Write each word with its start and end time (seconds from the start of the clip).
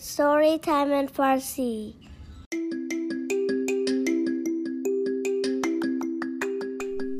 Story 0.00 0.60
Time 0.60 0.92
in 0.92 1.08
Farsi. 1.08 1.94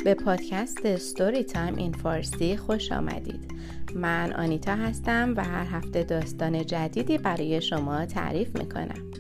به 0.04 0.15
پادکست 0.15 0.96
ستوری 0.96 1.45
تایم 1.45 1.77
این 1.77 1.93
فارسی 1.93 2.56
خوش 2.56 2.93
آمدید. 2.93 3.53
من 3.95 4.33
آنیتا 4.33 4.75
هستم 4.75 5.35
و 5.37 5.45
هر 5.45 5.64
هفته 5.64 6.04
داستان 6.04 6.67
جدیدی 6.67 7.19
برای 7.19 7.61
شما 7.61 8.06
تعریف 8.06 8.56
می‌کنم. 8.56 9.13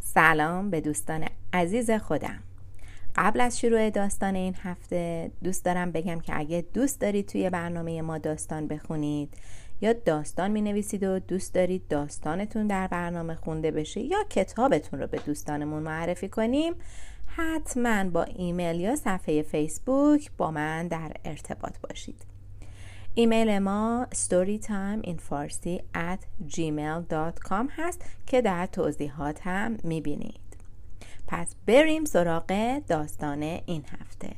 سلام 0.00 0.70
به 0.70 0.80
دوستان 0.80 1.24
عزیز 1.52 1.90
خودم. 1.90 2.42
قبل 3.16 3.40
از 3.40 3.60
شروع 3.60 3.90
داستان 3.90 4.34
این 4.34 4.54
هفته 4.62 5.30
دوست 5.44 5.64
دارم 5.64 5.92
بگم 5.92 6.20
که 6.20 6.38
اگه 6.38 6.64
دوست 6.74 7.00
دارید 7.00 7.26
توی 7.26 7.50
برنامه 7.50 8.02
ما 8.02 8.18
داستان 8.18 8.68
بخونید 8.68 9.34
یا 9.80 9.92
داستان 9.92 10.50
می 10.50 10.62
نویسید 10.62 11.02
و 11.02 11.18
دوست 11.18 11.54
دارید 11.54 11.88
داستانتون 11.88 12.66
در 12.66 12.86
برنامه 12.86 13.34
خونده 13.34 13.70
بشه 13.70 14.00
یا 14.00 14.18
کتابتون 14.30 15.00
رو 15.00 15.06
به 15.06 15.18
دوستانمون 15.18 15.82
معرفی 15.82 16.28
کنیم 16.28 16.74
حتما 17.26 18.04
با 18.04 18.22
ایمیل 18.22 18.80
یا 18.80 18.96
صفحه 18.96 19.42
فیسبوک 19.42 20.30
با 20.36 20.50
من 20.50 20.88
در 20.88 21.12
ارتباط 21.24 21.78
باشید. 21.78 22.26
ایمیل 23.14 23.58
ما 23.58 24.06
storytimeinfarsi 24.14 25.80
هست 27.70 28.00
که 28.26 28.42
در 28.42 28.66
توضیحات 28.66 29.40
هم 29.42 29.76
می‌بینید. 29.84 30.45
پس 31.28 31.54
بریم 31.66 32.04
سراغ 32.04 32.78
داستان 32.88 33.42
این 33.42 33.84
هفته. 34.00 34.30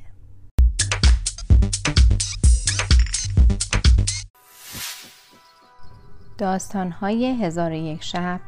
داستان 6.38 6.90
های 6.90 7.44
هزار 7.44 7.72
یک 7.72 8.04
شب. 8.04 8.40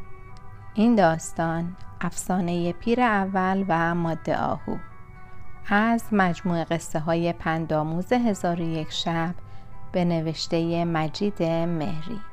این 0.75 0.95
داستان 0.95 1.77
افسانه 2.01 2.73
پیر 2.73 3.01
اول 3.01 3.65
و 3.69 3.95
ماده 3.95 4.37
آهو. 4.37 4.77
از 5.69 6.05
مجموع 6.13 6.65
قصه 6.65 6.99
های 6.99 7.33
پنداموز 7.33 8.13
هزار 8.13 8.61
یک 8.61 8.91
شب 8.91 9.35
به 9.93 10.05
نوشته 10.05 10.85
مجید 10.85 11.43
مهری. 11.43 12.30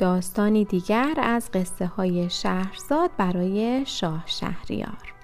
داستانی 0.00 0.64
دیگر 0.64 1.14
از 1.16 1.50
قصه 1.50 1.86
های 1.86 2.30
شهرزاد 2.30 3.10
برای 3.16 3.82
شاه 3.86 4.22
شهریار. 4.26 5.14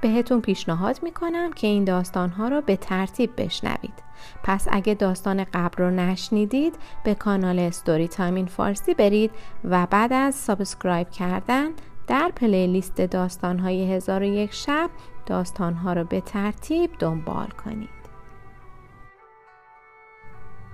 بهتون 0.00 0.40
پیشنهاد 0.40 0.98
می‌کنم 1.02 1.52
که 1.52 1.66
این 1.66 1.84
داستان 1.84 2.30
ها 2.30 2.48
رو 2.48 2.60
به 2.60 2.76
ترتیب 2.76 3.30
بشنوید. 3.36 4.02
پس 4.42 4.66
اگه 4.70 4.94
داستان 4.94 5.44
قبل 5.44 5.82
رو 5.82 5.90
نشنیدید 5.90 6.74
به 7.04 7.14
کانال 7.14 7.70
Story 7.70 8.08
Time 8.08 8.34
in 8.34 8.46
Farsi 8.46 8.94
برید 8.94 9.30
و 9.64 9.86
بعد 9.90 10.12
از 10.12 10.34
subscribe 10.34 11.10
کردن 11.10 11.68
در 12.06 12.32
playlist 12.36 13.00
داستان 13.00 13.58
های 13.58 13.76
یک 13.76 14.54
شب 14.54 14.90
داستان 15.26 15.74
ها 15.74 15.92
رو 15.92 16.04
به 16.04 16.20
ترتیب 16.20 16.90
دنبال 16.98 17.48
کنید. 17.48 18.03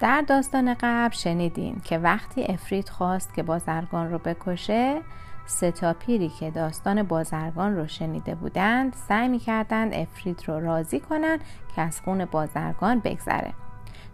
در 0.00 0.20
داستان 0.20 0.74
قبل 0.80 1.14
شنیدیم 1.14 1.80
که 1.84 1.98
وقتی 1.98 2.44
عفریت 2.44 2.88
خواست 2.88 3.34
که 3.34 3.42
بازرگان 3.42 4.10
رو 4.10 4.18
بکشه 4.18 5.00
سه 5.46 5.70
تا 5.70 5.92
پیری 5.92 6.28
که 6.28 6.50
داستان 6.50 7.02
بازرگان 7.02 7.76
رو 7.76 7.86
شنیده 7.86 8.34
بودند 8.34 8.96
سعی 9.08 9.28
می‌کردند 9.28 9.94
عفریت 9.94 10.42
رو 10.46 10.60
راضی 10.60 11.00
کنند 11.00 11.40
که 11.76 11.82
از 11.82 12.00
خون 12.00 12.24
بازرگان 12.24 13.00
بگذره. 13.00 13.52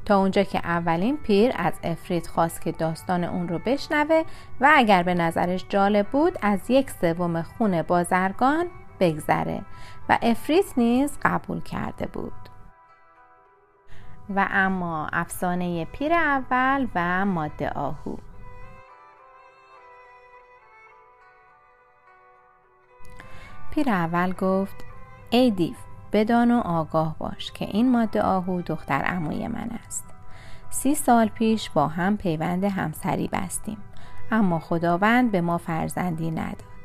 تا 0.05 0.19
اونجا 0.19 0.43
که 0.43 0.59
اولین 0.59 1.17
پیر 1.17 1.53
از 1.57 1.73
افرید 1.83 2.27
خواست 2.27 2.61
که 2.61 2.73
داستان 2.73 3.25
اون 3.25 3.49
رو 3.49 3.59
بشنوه 3.59 4.23
و 4.61 4.73
اگر 4.75 5.03
به 5.03 5.15
نظرش 5.15 5.67
جالب 5.69 6.07
بود 6.07 6.39
از 6.43 6.61
یک 6.69 6.91
سوم 6.91 7.43
خون 7.43 7.83
بازرگان 7.83 8.67
بگذره 9.01 9.63
و 10.09 10.19
افریت 10.23 10.79
نیز 10.79 11.19
قبول 11.23 11.61
کرده 11.61 12.07
بود. 12.07 12.56
و 14.35 14.47
اما 14.51 15.09
افسانه 15.13 15.85
پیر 15.85 16.13
اول 16.13 16.87
و 16.95 17.25
ماده 17.25 17.71
آهو. 17.71 18.17
پیر 23.71 23.91
اول 23.91 24.33
گفت 24.33 24.85
ای 25.31 25.51
دیو 25.51 25.75
بدان 26.13 26.51
و 26.51 26.59
آگاه 26.59 27.17
باش 27.19 27.53
که 27.53 27.65
این 27.65 27.91
ماده 27.91 28.23
آهو 28.23 28.63
دختر 28.63 29.03
عموی 29.03 29.49
من 29.49 29.71
است. 29.87 30.05
سی 30.71 30.95
سال 30.95 31.29
پیش 31.29 31.71
با 31.71 31.89
هم 31.89 32.17
پیوند 32.17 32.65
همسری 32.65 33.29
بستیم 33.33 33.79
اما 34.31 34.59
خداوند 34.59 35.31
به 35.31 35.41
ما 35.41 35.59
فرزندی 35.59 36.31
نداد. 36.31 36.76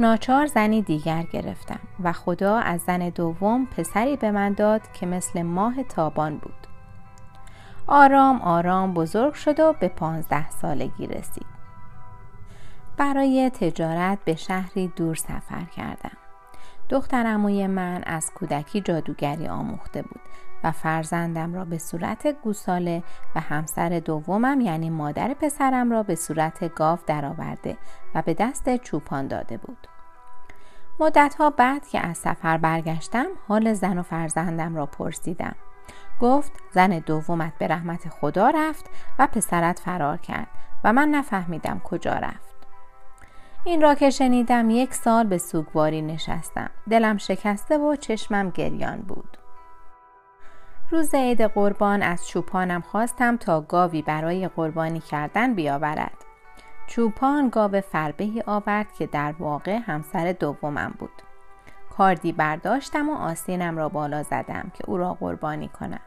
ناچار 0.00 0.46
زنی 0.46 0.82
دیگر 0.82 1.22
گرفتم 1.22 1.80
و 2.04 2.12
خدا 2.12 2.56
از 2.56 2.80
زن 2.80 3.08
دوم 3.08 3.66
پسری 3.66 4.16
به 4.16 4.30
من 4.30 4.52
داد 4.52 4.92
که 4.92 5.06
مثل 5.06 5.42
ماه 5.42 5.82
تابان 5.82 6.36
بود. 6.38 6.66
آرام 7.86 8.42
آرام 8.42 8.94
بزرگ 8.94 9.34
شد 9.34 9.60
و 9.60 9.74
به 9.80 9.88
پانزده 9.88 10.50
سالگی 10.50 11.06
رسید. 11.06 11.46
برای 12.96 13.50
تجارت 13.50 14.18
به 14.24 14.34
شهری 14.34 14.88
دور 14.96 15.14
سفر 15.14 15.64
کردم. 15.76 16.16
دختر 16.88 17.26
اموی 17.26 17.66
من 17.66 18.02
از 18.06 18.32
کودکی 18.34 18.80
جادوگری 18.80 19.48
آموخته 19.48 20.02
بود 20.02 20.20
و 20.64 20.72
فرزندم 20.72 21.54
را 21.54 21.64
به 21.64 21.78
صورت 21.78 22.26
گوساله 22.26 23.02
و 23.34 23.40
همسر 23.40 23.88
دومم 23.88 24.60
یعنی 24.60 24.90
مادر 24.90 25.34
پسرم 25.34 25.90
را 25.90 26.02
به 26.02 26.14
صورت 26.14 26.74
گاو 26.74 26.98
درآورده 27.06 27.76
و 28.14 28.22
به 28.22 28.34
دست 28.34 28.76
چوپان 28.76 29.26
داده 29.26 29.56
بود. 29.56 29.88
مدتها 31.00 31.50
بعد 31.50 31.88
که 31.88 32.06
از 32.06 32.18
سفر 32.18 32.58
برگشتم 32.58 33.26
حال 33.48 33.72
زن 33.72 33.98
و 33.98 34.02
فرزندم 34.02 34.76
را 34.76 34.86
پرسیدم. 34.86 35.54
گفت 36.20 36.52
زن 36.72 36.98
دومت 36.98 37.52
به 37.58 37.66
رحمت 37.66 38.08
خدا 38.08 38.50
رفت 38.50 38.90
و 39.18 39.26
پسرت 39.26 39.78
فرار 39.78 40.16
کرد 40.16 40.48
و 40.84 40.92
من 40.92 41.08
نفهمیدم 41.08 41.80
کجا 41.84 42.12
رفت. 42.14 42.48
این 43.64 43.80
را 43.82 43.94
که 43.94 44.10
شنیدم 44.10 44.70
یک 44.70 44.94
سال 44.94 45.26
به 45.26 45.38
سوگواری 45.38 46.02
نشستم. 46.02 46.70
دلم 46.90 47.16
شکسته 47.16 47.78
و 47.78 47.96
چشمم 47.96 48.50
گریان 48.50 49.00
بود. 49.00 49.38
روز 50.90 51.14
عید 51.14 51.42
قربان 51.42 52.02
از 52.02 52.28
چوپانم 52.28 52.80
خواستم 52.80 53.36
تا 53.36 53.60
گاوی 53.60 54.02
برای 54.02 54.48
قربانی 54.48 55.00
کردن 55.00 55.54
بیاورد. 55.54 56.24
چوپان 56.86 57.48
گاو 57.48 57.80
فربهی 57.80 58.42
آورد 58.46 58.92
که 58.92 59.06
در 59.06 59.34
واقع 59.38 59.78
همسر 59.86 60.32
دومم 60.32 60.94
بود. 60.98 61.22
کاردی 61.96 62.32
برداشتم 62.32 63.08
و 63.08 63.14
آسینم 63.14 63.76
را 63.76 63.88
بالا 63.88 64.22
زدم 64.22 64.72
که 64.74 64.84
او 64.86 64.96
را 64.96 65.14
قربانی 65.14 65.68
کنم. 65.68 66.00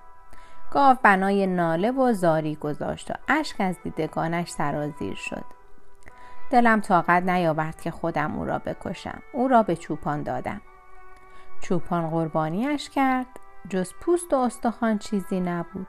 گاو 0.72 0.98
بنای 1.04 1.48
ناله 1.48 1.92
و 1.92 2.14
زاری 2.14 2.56
گذاشت 2.56 3.12
و 3.12 3.14
اشک 3.28 3.56
از 3.62 3.76
دیدگانش 3.84 4.50
سرازیر 4.50 5.16
شد. 5.16 5.46
دلم 6.50 6.82
طاقت 6.82 7.24
نیاورد 7.24 7.82
که 7.82 7.92
خودم 7.92 8.36
او 8.36 8.46
را 8.46 8.60
بکشم. 8.60 9.22
او 9.34 9.48
را 9.48 9.64
به 9.64 9.76
چوپان 9.76 10.24
دادم. 10.24 10.62
چوپان 11.62 12.10
قربانیش 12.10 12.90
کرد. 12.90 13.41
جز 13.70 13.94
پوست 14.02 14.34
و 14.34 14.36
استخوان 14.36 14.98
چیزی 14.98 15.40
نبود. 15.40 15.88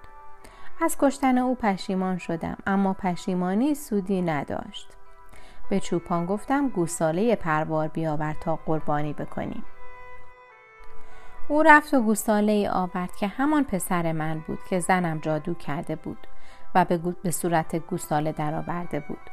از 0.81 0.97
کشتن 1.01 1.39
او 1.39 1.55
پشیمان 1.55 2.19
شدم 2.19 2.57
اما 2.67 2.93
پشیمانی 2.93 3.75
سودی 3.75 4.23
نداشت. 4.23 4.89
به 5.71 5.81
چوپان 5.81 6.27
گفتم 6.27 6.69
گوساله 6.69 7.37
پروار 7.37 7.89
بیاور 7.89 8.37
تا 8.41 8.57
قربانی 8.67 9.13
بکنیم. 9.13 9.65
او 11.49 11.63
رفت 11.63 11.95
و 11.95 12.03
گوساله 12.03 12.53
ای 12.53 12.69
آورد 12.69 13.17
که 13.17 13.27
همان 13.27 13.65
پسر 13.65 14.13
من 14.13 14.39
بود 14.47 14.59
که 14.71 14.81
زنم 14.81 15.19
جادو 15.19 15.55
کرده 15.55 15.97
بود 15.97 16.27
و 16.75 16.85
به 17.23 17.31
صورت 17.31 17.77
گوساله 17.77 18.33
درآورده 18.33 19.01
بود. 19.01 19.31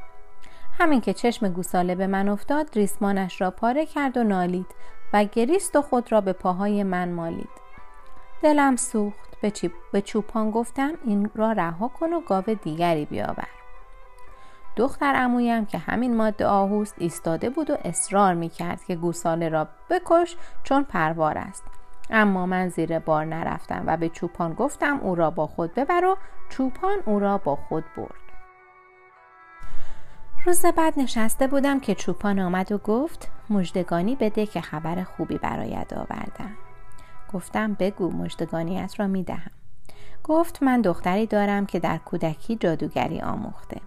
همین 0.79 1.01
که 1.01 1.13
چشم 1.13 1.49
گوساله 1.49 1.95
به 1.95 2.07
من 2.07 2.29
افتاد 2.29 2.69
ریسمانش 2.75 3.41
را 3.41 3.51
پاره 3.51 3.85
کرد 3.85 4.17
و 4.17 4.23
نالید 4.23 4.75
و 5.13 5.23
گریست 5.23 5.75
و 5.75 5.81
خود 5.81 6.11
را 6.11 6.21
به 6.21 6.33
پاهای 6.33 6.83
من 6.83 7.11
مالید. 7.11 7.58
دلم 8.41 8.75
سوخت. 8.75 9.29
به, 9.41 9.53
به 9.91 10.01
چوپان 10.01 10.51
گفتم 10.51 10.91
این 11.05 11.29
را 11.35 11.51
رها 11.51 11.87
کن 11.87 12.13
و 12.13 12.21
گاو 12.21 12.43
دیگری 12.43 13.05
بیاور. 13.05 13.47
دختر 14.75 15.13
امویم 15.15 15.65
که 15.65 15.77
همین 15.77 16.15
ماده 16.15 16.45
آهوست 16.45 16.95
ایستاده 16.97 17.49
بود 17.49 17.69
و 17.69 17.77
اصرار 17.85 18.33
می 18.33 18.49
کرد 18.49 18.83
که 18.83 18.95
گوساله 18.95 19.49
را 19.49 19.67
بکش 19.89 20.35
چون 20.63 20.83
پروار 20.83 21.37
است. 21.37 21.63
اما 22.09 22.45
من 22.45 22.69
زیر 22.69 22.99
بار 22.99 23.25
نرفتم 23.25 23.83
و 23.87 23.97
به 23.97 24.09
چوپان 24.09 24.53
گفتم 24.53 24.99
او 24.99 25.15
را 25.15 25.31
با 25.31 25.47
خود 25.47 25.73
ببر 25.73 26.05
و 26.05 26.17
چوپان 26.49 26.97
او 27.05 27.19
را 27.19 27.37
با 27.37 27.55
خود 27.55 27.83
برد. 27.97 28.19
روز 30.45 30.65
بعد 30.65 30.93
نشسته 30.97 31.47
بودم 31.47 31.79
که 31.79 31.95
چوپان 31.95 32.39
آمد 32.39 32.71
و 32.71 32.77
گفت 32.77 33.31
مجدگانی 33.49 34.15
بده 34.15 34.45
که 34.45 34.61
خبر 34.61 35.03
خوبی 35.03 35.37
برایت 35.37 35.93
آوردم. 35.93 36.68
گفتم 37.33 37.73
بگو 37.73 38.11
مجدگانیت 38.11 38.99
را 38.99 39.07
می 39.07 39.23
دهم 39.23 39.51
گفت 40.23 40.63
من 40.63 40.81
دختری 40.81 41.25
دارم 41.25 41.65
که 41.65 41.79
در 41.79 41.97
کودکی 41.97 42.55
جادوگری 42.55 43.21
آموخته 43.21 43.81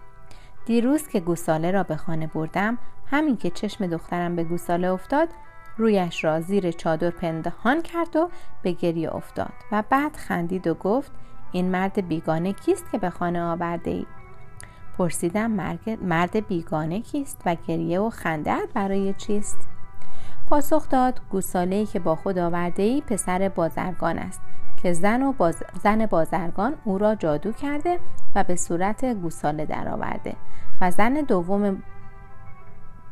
دیروز 0.67 1.09
که 1.09 1.21
گوساله 1.21 1.71
را 1.71 1.83
به 1.83 1.97
خانه 1.97 2.27
بردم 2.27 2.79
همین 3.07 3.37
که 3.37 3.51
چشم 3.51 3.87
دخترم 3.87 4.37
به 4.37 4.45
گوساله 4.45 4.89
افتاد 4.89 5.29
رویش 5.77 6.25
را 6.25 6.41
زیر 6.41 6.71
چادر 6.71 7.11
پنهان 7.11 7.83
کرد 7.83 8.17
و 8.17 8.31
به 8.63 8.73
گریه 8.73 9.15
افتاد 9.15 9.53
و 9.73 9.83
بعد 9.91 10.17
خندید 10.17 10.67
و 10.67 10.75
گفت 10.75 11.13
این 11.53 11.71
مرد 11.71 12.09
بیگانه 12.09 12.53
کیست 12.53 12.91
که 12.93 12.99
به 12.99 13.11
خانه 13.11 13.43
آورده 13.43 13.91
ای؟ 13.91 14.07
پرسیدم 14.99 15.51
مرد 16.03 16.47
بیگانه 16.47 17.01
کیست 17.01 17.43
و 17.47 17.57
گریه 17.67 18.01
و 18.01 18.11
خنده 18.11 18.57
برای 18.75 19.15
چیست؟ 19.19 19.72
پاسخ 20.49 20.89
داد 20.89 21.21
گوساله 21.31 21.87
که 21.87 21.99
با 21.99 22.17
خود 22.17 22.39
آورده 22.39 22.83
ای 22.83 23.01
پسر 23.01 23.49
بازرگان 23.49 24.19
است 24.19 24.41
که 24.83 24.93
زن, 24.93 25.23
و 25.23 25.33
باز... 25.33 25.63
زن 25.83 26.07
بازرگان 26.07 26.75
او 26.85 26.99
را 26.99 27.15
جادو 27.15 27.53
کرده 27.53 27.99
و 28.35 28.45
به 28.45 28.57
صورت 28.57 29.05
گوساله 29.05 29.67
درآورده 29.67 30.37
و 30.81 30.91
زن 30.91 31.15
دوم 31.15 31.83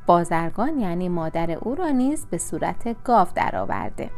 بازرگان 0.06 0.78
یعنی 0.78 1.08
مادر 1.08 1.50
او 1.50 1.74
را 1.74 1.88
نیز 1.88 2.26
به 2.26 2.38
صورت 2.38 3.02
گاو 3.04 3.28
درآورده 3.34 4.10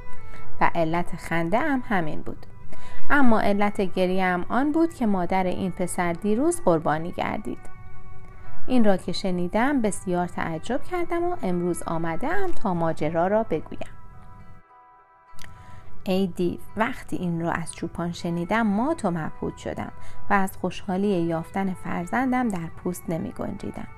و 0.61 0.71
علت 0.75 1.17
خنده 1.17 1.59
هم 1.59 1.83
همین 1.89 2.23
بود. 2.23 2.47
اما 3.11 3.41
علت 3.41 3.81
گریه 3.81 4.25
هم 4.25 4.47
آن 4.49 4.73
بود 4.73 4.95
که 4.95 5.07
مادر 5.07 5.45
این 5.45 5.73
پسر 5.73 6.13
دیروز 6.13 6.63
قربانی 6.65 7.13
گردید. 7.13 7.82
این 8.67 8.85
را 8.85 8.97
که 8.97 9.13
شنیدم 9.13 9.83
بسیار 9.83 10.27
تعجب 10.27 10.83
کردم 10.83 11.25
و 11.25 11.37
امروز 11.43 11.83
آمده 11.83 12.29
ام 12.29 12.51
تا 12.51 12.75
ماجرا 12.75 13.27
را 13.27 13.43
بگویم. 13.43 13.91
ای 16.05 16.27
دیو 16.27 16.61
وقتی 16.77 17.17
این 17.17 17.41
را 17.41 17.53
از 17.53 17.75
چوپان 17.75 18.13
شنیدم 18.13 18.67
مات 18.67 19.05
و 19.05 19.11
مبهوت 19.11 19.57
شدم 19.57 19.93
و 20.31 20.35
از 20.35 20.57
خوشحالی 20.57 21.09
یافتن 21.09 21.75
فرزندم 21.75 22.49
در 22.49 22.67
پوست 22.77 23.05
نمی 23.09 23.31
گنجیدم 23.31 23.89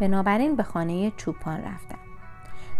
بنابراین 0.00 0.56
به 0.56 0.62
خانه 0.62 1.10
چوپان 1.16 1.60
رفتم. 1.60 1.98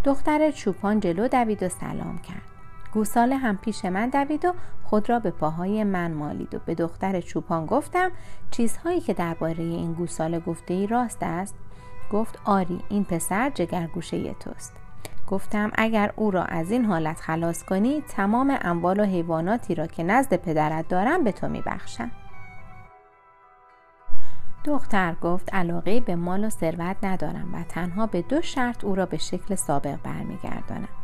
دختر 0.05 0.51
چوپان 0.51 1.01
جلو 1.01 1.29
دوید 1.29 1.63
و 1.63 1.69
سلام 1.69 2.19
کرد. 2.19 2.60
گوساله 2.95 3.37
هم 3.37 3.57
پیش 3.57 3.85
من 3.85 4.09
دوید 4.09 4.45
و 4.45 4.55
خود 4.85 5.11
را 5.11 5.19
به 5.19 5.31
پاهای 5.31 5.85
من 5.85 6.13
مالید 6.13 6.55
و 6.55 6.59
به 6.67 6.75
دختر 6.75 7.21
چوپان 7.21 7.67
گفتم 7.67 8.11
چیزهایی 8.51 9.01
که 9.01 9.15
درباره 9.15 9.65
این 9.65 9.93
گوساله 9.93 10.41
گفته 10.41 10.75
ای 10.75 10.87
راست 10.87 11.19
است؟ 11.23 11.55
گفت 12.13 12.39
آری 12.45 12.81
این 12.89 13.05
پسر 13.05 13.51
جگرگوشه 13.51 14.35
توست. 14.35 14.77
گفتم 15.29 15.71
اگر 15.75 16.13
او 16.17 16.31
را 16.31 16.45
از 16.45 16.71
این 16.71 16.85
حالت 16.85 17.21
خلاص 17.21 17.65
کنی 17.65 18.01
تمام 18.01 18.59
اموال 18.63 19.01
و 19.01 19.05
حیواناتی 19.05 19.75
را 19.75 19.87
که 19.87 20.03
نزد 20.03 20.35
پدرت 20.35 20.89
دارم 20.89 21.25
به 21.25 21.33
تو 21.33 21.49
میبخشم. 21.49 22.11
دختر 24.65 25.15
گفت 25.15 25.55
علاقه 25.55 26.01
به 26.01 26.17
مال 26.17 26.45
و 26.45 26.51
ثروت 26.51 26.97
ندارم 27.03 27.55
و 27.55 27.63
تنها 27.69 28.07
به 28.07 28.23
دو 28.23 28.43
شرط 28.43 28.85
او 28.85 28.95
را 28.95 29.07
به 29.07 29.19
شکل 29.19 29.55
سابق 29.55 29.97
برمیگردانم. 30.03 31.00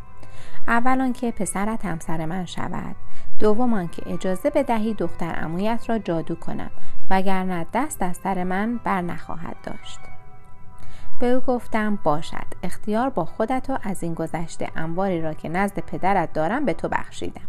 اول 0.67 1.01
آنکه 1.01 1.31
پسرت 1.31 1.85
همسر 1.85 2.25
من 2.25 2.45
شود. 2.45 2.95
دوم 3.39 3.73
آنکه 3.73 4.13
اجازه 4.13 4.49
بدهی 4.49 4.93
دختر 4.93 5.35
امویت 5.43 5.89
را 5.89 5.99
جادو 5.99 6.35
کنم 6.35 6.71
وگرنه 7.09 7.65
دست 7.73 8.01
از 8.01 8.17
سر 8.17 8.43
من 8.43 8.79
بر 8.83 9.01
نخواهد 9.01 9.55
داشت. 9.63 9.99
به 11.19 11.27
او 11.27 11.39
گفتم 11.39 11.99
باشد. 12.03 12.47
اختیار 12.63 13.09
با 13.09 13.25
خودت 13.25 13.69
و 13.69 13.77
از 13.83 14.03
این 14.03 14.13
گذشته 14.13 14.67
انباری 14.75 15.21
را 15.21 15.33
که 15.33 15.49
نزد 15.49 15.79
پدرت 15.79 16.33
دارم 16.33 16.65
به 16.65 16.73
تو 16.73 16.87
بخشیدم. 16.87 17.47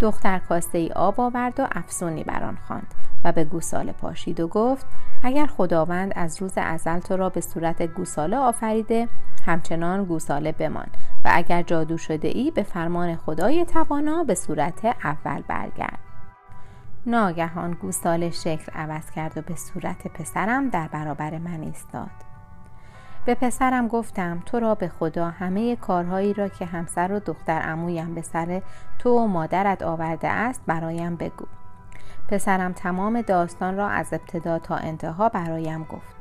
دختر 0.00 0.38
کاسته 0.38 0.78
ای 0.78 0.92
آب 0.92 1.20
آورد 1.20 1.60
و 1.60 1.66
افسونی 1.72 2.24
بر 2.24 2.44
آن 2.44 2.58
خواند 2.66 2.94
و 3.24 3.32
به 3.32 3.44
گوساله 3.44 3.92
پاشید 3.92 4.40
و 4.40 4.48
گفت 4.48 4.86
اگر 5.22 5.46
خداوند 5.46 6.12
از 6.16 6.42
روز 6.42 6.52
ازل 6.56 6.98
تو 6.98 7.16
را 7.16 7.28
به 7.28 7.40
صورت 7.40 7.82
گوساله 7.82 8.36
آفریده 8.36 9.08
همچنان 9.46 10.04
گوساله 10.04 10.52
بمان. 10.52 10.86
و 11.24 11.30
اگر 11.32 11.62
جادو 11.62 11.98
شده 11.98 12.28
ای 12.28 12.50
به 12.50 12.62
فرمان 12.62 13.16
خدای 13.16 13.64
توانا 13.64 14.24
به 14.24 14.34
صورت 14.34 14.84
اول 14.84 15.42
برگرد. 15.48 15.98
ناگهان 17.06 17.72
گوساله 17.72 18.30
شکل 18.30 18.72
عوض 18.72 19.10
کرد 19.10 19.38
و 19.38 19.42
به 19.42 19.56
صورت 19.56 20.06
پسرم 20.06 20.68
در 20.68 20.88
برابر 20.88 21.38
من 21.38 21.60
ایستاد. 21.60 22.10
به 23.24 23.34
پسرم 23.34 23.88
گفتم 23.88 24.42
تو 24.46 24.60
را 24.60 24.74
به 24.74 24.88
خدا 24.88 25.30
همه 25.30 25.76
کارهایی 25.76 26.34
را 26.34 26.48
که 26.48 26.64
همسر 26.64 27.12
و 27.12 27.18
دختر 27.18 27.60
امویم 27.64 28.14
به 28.14 28.22
سر 28.22 28.62
تو 28.98 29.10
و 29.10 29.26
مادرت 29.26 29.82
آورده 29.82 30.28
است 30.28 30.62
برایم 30.66 31.16
بگو. 31.16 31.46
پسرم 32.28 32.72
تمام 32.72 33.22
داستان 33.22 33.76
را 33.76 33.88
از 33.88 34.12
ابتدا 34.12 34.58
تا 34.58 34.76
انتها 34.76 35.28
برایم 35.28 35.84
گفت. 35.84 36.17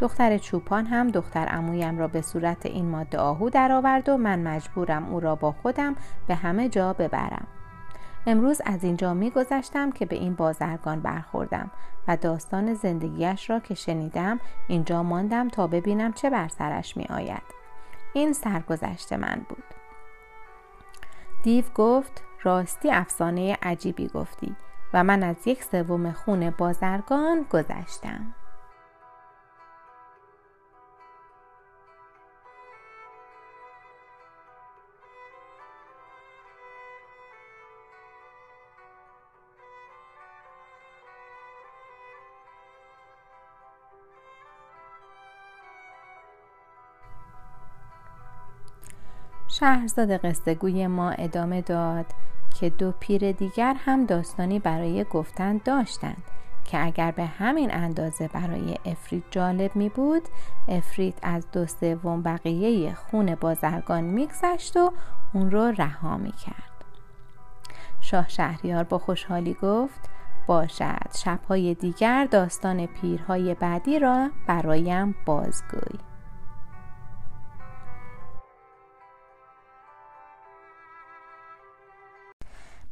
دختر 0.00 0.38
چوپان 0.38 0.86
هم 0.86 1.08
دختر 1.08 1.48
امویم 1.50 1.98
را 1.98 2.08
به 2.08 2.22
صورت 2.22 2.66
این 2.66 2.88
ماده 2.88 3.18
آهو 3.18 3.50
درآورد 3.50 4.08
و 4.08 4.16
من 4.16 4.38
مجبورم 4.42 5.12
او 5.12 5.20
را 5.20 5.34
با 5.34 5.52
خودم 5.52 5.96
به 6.26 6.34
همه 6.34 6.68
جا 6.68 6.92
ببرم 6.92 7.46
امروز 8.26 8.60
از 8.64 8.84
اینجا 8.84 9.14
میگذشتم 9.14 9.92
که 9.92 10.06
به 10.06 10.16
این 10.16 10.34
بازرگان 10.34 11.00
برخوردم 11.00 11.70
و 12.08 12.16
داستان 12.16 12.74
زندگیش 12.74 13.50
را 13.50 13.60
که 13.60 13.74
شنیدم 13.74 14.40
اینجا 14.68 15.02
ماندم 15.02 15.48
تا 15.48 15.66
ببینم 15.66 16.12
چه 16.12 16.30
بر 16.30 16.48
سرش 16.48 16.96
می 16.96 17.04
آید. 17.04 17.42
این 18.12 18.32
سرگذشت 18.32 19.12
من 19.12 19.46
بود. 19.48 19.64
دیو 21.42 21.64
گفت 21.74 22.22
راستی 22.42 22.90
افسانه 22.90 23.58
عجیبی 23.62 24.08
گفتی 24.08 24.56
و 24.94 25.04
من 25.04 25.22
از 25.22 25.36
یک 25.46 25.64
سوم 25.64 26.12
خون 26.12 26.50
بازرگان 26.50 27.46
گذشتم. 27.50 28.34
شهرزاد 49.60 50.16
قصه 50.16 50.54
گوی 50.54 50.86
ما 50.86 51.10
ادامه 51.10 51.60
داد 51.60 52.06
که 52.60 52.70
دو 52.70 52.92
پیر 53.00 53.32
دیگر 53.32 53.76
هم 53.84 54.06
داستانی 54.06 54.58
برای 54.58 55.04
گفتن 55.04 55.60
داشتند 55.64 56.22
که 56.64 56.86
اگر 56.86 57.10
به 57.10 57.24
همین 57.24 57.74
اندازه 57.74 58.28
برای 58.28 58.76
افرید 58.84 59.24
جالب 59.30 59.76
می 59.76 59.88
بود 59.88 60.22
افرید 60.68 61.18
از 61.22 61.50
دو 61.52 61.66
سوم 61.66 62.22
بقیه 62.22 62.94
خون 62.94 63.34
بازرگان 63.34 64.04
میگذشت 64.04 64.76
و 64.76 64.92
اون 65.34 65.50
رو 65.50 65.62
رها 65.62 66.16
می 66.16 66.32
کرد. 66.32 66.84
شاه 68.00 68.28
شهریار 68.28 68.84
با 68.84 68.98
خوشحالی 68.98 69.56
گفت 69.62 70.00
باشد 70.46 71.10
شبهای 71.16 71.74
دیگر 71.74 72.28
داستان 72.30 72.86
پیرهای 72.86 73.54
بعدی 73.54 73.98
را 73.98 74.30
برایم 74.46 75.14
بازگوی. 75.26 76.09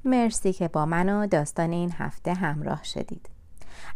مرسی 0.09 0.53
که 0.53 0.69
با 0.69 0.87
من 0.87 1.09
و 1.09 1.27
داستان 1.27 1.73
این 1.73 1.93
هفته 1.93 2.35
همراه 2.35 2.85
شدید. 2.85 3.29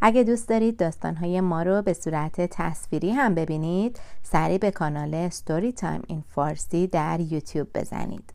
اگه 0.00 0.23
دوست 0.23 0.49
دارید 0.49 0.76
داستانهای 0.76 1.40
ما 1.40 1.62
رو 1.62 1.83
به 1.83 1.92
صورت 1.92 2.40
تصویری 2.40 3.11
هم 3.11 3.35
ببینید 3.35 4.00
سریع 4.23 4.59
به 4.59 4.71
کانال 4.71 5.28
Story 5.28 5.73
Time 5.73 6.02
in 6.07 6.25
Farsi 6.28 6.87
در 6.87 7.21
یوتیوب 7.21 7.69
بزنید. 7.75 8.33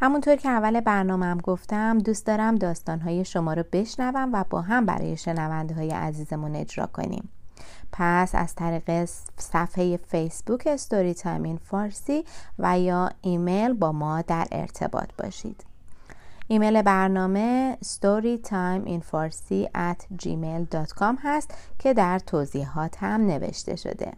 همونطور 0.00 0.36
که 0.36 0.48
اول 0.48 0.80
برنامهم 0.80 1.38
گفتم 1.38 1.98
دوست 1.98 2.26
دارم 2.26 2.54
داستانهای 2.54 3.24
شما 3.24 3.52
رو 3.54 3.64
بشنوم 3.72 4.30
و 4.32 4.44
با 4.50 4.60
هم 4.60 4.86
برای 4.86 5.16
شنونده 5.16 5.74
های 5.74 5.90
عزیزمون 5.90 6.56
اجرا 6.56 6.86
کنیم. 6.86 7.28
پس 7.92 8.34
از 8.34 8.54
طریق 8.54 9.08
صفحه 9.38 9.96
فیسبوک 9.96 10.76
Story 10.76 11.14
Time 11.14 11.42
in 11.42 11.56
Farsi 11.56 12.24
و 12.58 12.78
یا 12.78 13.10
ایمیل 13.20 13.72
با 13.72 13.92
ما 13.92 14.22
در 14.22 14.46
ارتباط 14.52 15.08
باشید. 15.18 15.73
ایمیل 16.48 16.82
برنامه 16.82 17.78
storytimeinfarsi 17.84 19.68
هست 21.22 21.54
که 21.78 21.94
در 21.94 22.18
توضیحات 22.18 22.96
هم 23.02 23.26
نوشته 23.26 23.76
شده. 23.76 24.12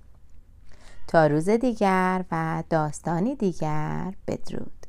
تا 1.08 1.26
روز 1.26 1.48
دیگر 1.48 2.24
و 2.32 2.62
داستانی 2.70 3.34
دیگر 3.34 4.14
بدرود. 4.28 4.86